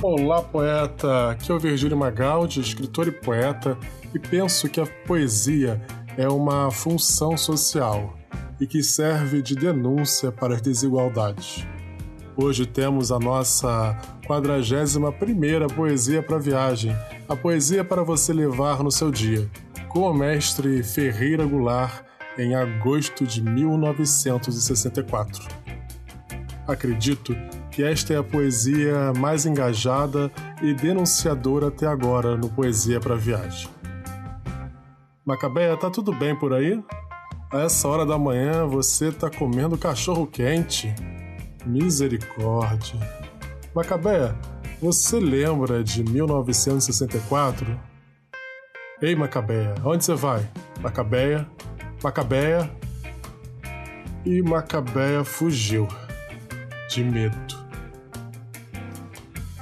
[0.00, 1.32] Olá, poeta!
[1.32, 3.76] Aqui é o Virgílio Magaldi, escritor e poeta,
[4.14, 5.82] e penso que a poesia
[6.16, 8.16] é uma função social
[8.60, 11.66] e que serve de denúncia para as desigualdades.
[12.36, 16.96] Hoje temos a nossa 41ª Poesia para Viagem,
[17.28, 19.50] a poesia para você levar no seu dia,
[19.88, 22.04] com o mestre Ferreira Goulart
[22.38, 25.42] em agosto de 1964.
[26.68, 27.34] Acredito
[27.78, 33.70] que esta é a poesia mais engajada e denunciadora até agora no Poesia para Viagem.
[35.24, 36.82] Macabeia, tá tudo bem por aí?
[37.52, 40.92] A essa hora da manhã você tá comendo cachorro quente?
[41.64, 42.98] Misericórdia.
[43.72, 44.36] Macabeia,
[44.82, 47.78] você lembra de 1964?
[49.00, 50.44] Ei, Macabeia, onde você vai?
[50.80, 51.48] Macabeia,
[52.02, 52.68] Macabeia.
[54.26, 55.86] E Macabeia fugiu
[56.88, 57.57] de medo.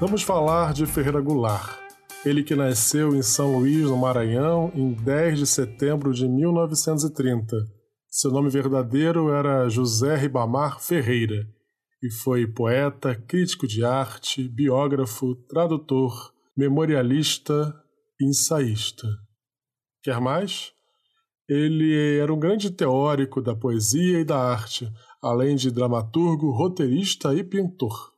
[0.00, 1.76] Vamos falar de Ferreira Goulart.
[2.24, 7.56] Ele que nasceu em São Luís, no Maranhão, em 10 de setembro de 1930.
[8.08, 11.44] Seu nome verdadeiro era José Ribamar Ferreira
[12.00, 17.74] e foi poeta, crítico de arte, biógrafo, tradutor, memorialista
[18.20, 19.08] e ensaísta.
[20.04, 20.70] Quer mais?
[21.48, 24.88] Ele era um grande teórico da poesia e da arte,
[25.20, 28.16] além de dramaturgo, roteirista e pintor.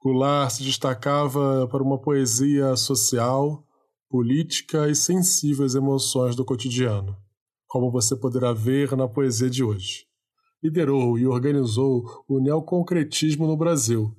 [0.00, 3.66] Goulart se destacava por uma poesia social,
[4.08, 7.16] política e sensível às emoções do cotidiano,
[7.66, 10.06] como você poderá ver na poesia de hoje.
[10.62, 14.16] Liderou e organizou o neoconcretismo no Brasil.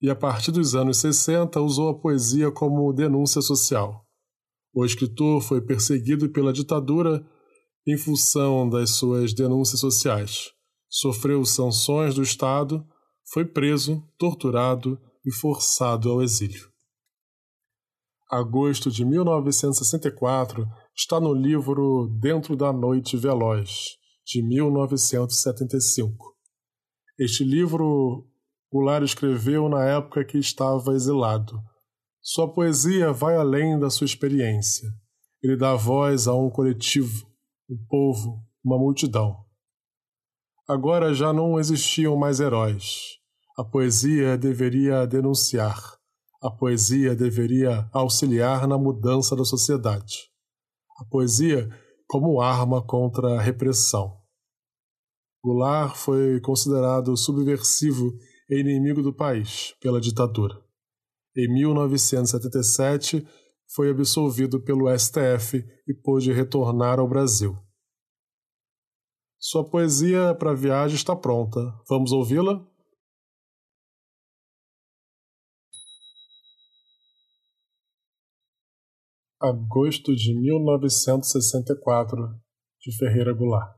[0.00, 4.06] E a partir dos anos 60 usou a poesia como denúncia social.
[4.74, 7.26] O escritor foi perseguido pela ditadura
[7.86, 10.52] em função das suas denúncias sociais.
[10.88, 12.86] Sofreu sanções do Estado
[13.32, 16.68] foi preso, torturado e forçado ao exílio.
[18.28, 20.66] Agosto de 1964
[20.96, 23.96] está no livro Dentro da Noite Veloz,
[24.26, 26.36] de 1975.
[27.18, 28.26] Este livro
[28.72, 31.60] Goulart escreveu na época que estava exilado.
[32.20, 34.88] Sua poesia vai além da sua experiência.
[35.42, 37.26] Ele dá voz a um coletivo,
[37.68, 39.44] um povo, uma multidão.
[40.68, 43.19] Agora já não existiam mais heróis.
[43.60, 45.98] A poesia deveria denunciar.
[46.42, 50.30] A poesia deveria auxiliar na mudança da sociedade.
[50.98, 51.68] A poesia
[52.08, 54.16] como arma contra a repressão.
[55.44, 58.10] Goulart foi considerado subversivo
[58.48, 60.58] e inimigo do país pela ditadura.
[61.36, 63.28] Em 1977,
[63.74, 67.58] foi absolvido pelo STF e pôde retornar ao Brasil.
[69.38, 71.60] Sua poesia para viagem está pronta.
[71.86, 72.69] Vamos ouvi-la?
[79.42, 82.38] Agosto de 1964,
[82.78, 83.74] de Ferreira Goulart.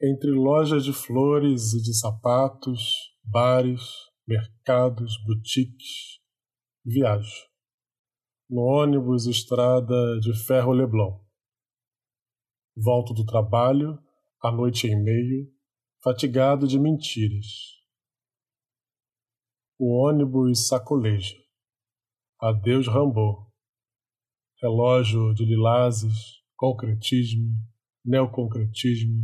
[0.00, 3.82] Entre lojas de flores e de sapatos, bares,
[4.26, 6.18] mercados, boutiques,
[6.82, 7.46] viajo.
[8.48, 11.22] No ônibus estrada de ferro Leblon.
[12.74, 13.98] Volto do trabalho,
[14.42, 15.52] à noite em meio,
[16.02, 17.48] fatigado de mentiras.
[19.78, 21.41] O ônibus sacoleja.
[22.44, 23.48] Adeus Rambo.
[24.60, 27.54] Relógio de lilazes, concretismo,
[28.04, 29.22] neoconcretismo,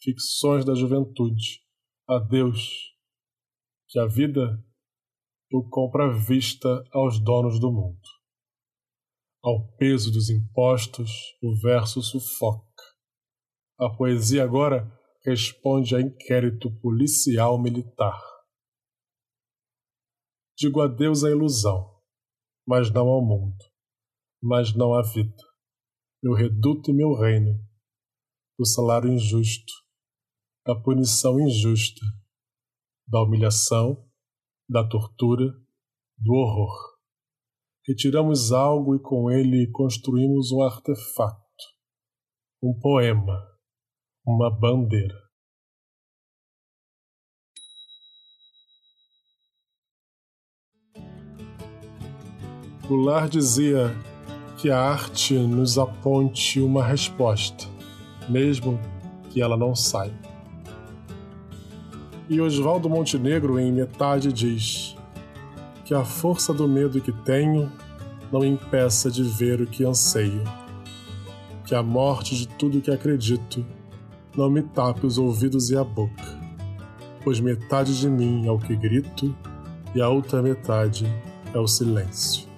[0.00, 1.62] ficções da juventude.
[2.08, 2.70] Adeus.
[3.86, 4.64] Que a vida
[5.52, 8.00] o compra vista aos donos do mundo.
[9.42, 11.10] Ao peso dos impostos,
[11.42, 12.82] o verso sufoca.
[13.78, 14.90] A poesia agora
[15.22, 18.18] responde a inquérito policial militar.
[20.56, 21.93] Digo adeus à ilusão
[22.66, 23.56] mas não ao mundo,
[24.42, 25.42] mas não à vida.
[26.22, 27.58] Eu reduto meu reino,
[28.58, 29.72] do salário injusto,
[30.66, 32.00] da punição injusta,
[33.06, 34.08] da humilhação,
[34.68, 35.44] da tortura,
[36.16, 36.94] do horror.
[37.86, 41.42] Retiramos algo e com ele construímos um artefato,
[42.62, 43.46] um poema,
[44.26, 45.23] uma bandeira.
[52.86, 53.96] Goulart dizia
[54.58, 57.66] que a arte nos aponte uma resposta,
[58.28, 58.78] mesmo
[59.30, 60.14] que ela não saiba.
[62.28, 64.96] E Oswaldo Montenegro, em Metade, diz
[65.84, 67.70] que a força do medo que tenho
[68.30, 70.42] não impeça de ver o que anseio,
[71.66, 73.64] que a morte de tudo que acredito
[74.36, 76.38] não me tape os ouvidos e a boca,
[77.22, 79.34] pois metade de mim, ao que grito,
[79.94, 81.06] e a outra metade
[81.54, 82.53] é o silêncio.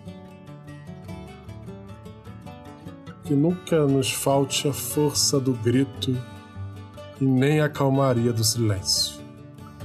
[3.27, 6.17] Que nunca nos falte a força do grito
[7.21, 9.21] e nem a calmaria do silêncio.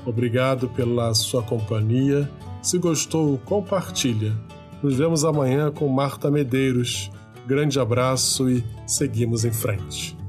[0.05, 2.29] Obrigado pela sua companhia.
[2.61, 4.35] Se gostou, compartilha.
[4.81, 7.11] Nos vemos amanhã com Marta Medeiros.
[7.47, 10.20] Grande abraço e seguimos em frente.